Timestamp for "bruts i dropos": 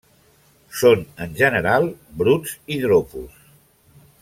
2.23-3.39